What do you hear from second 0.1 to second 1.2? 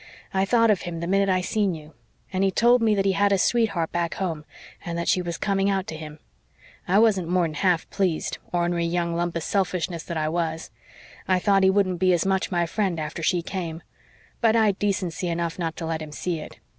I thought of him the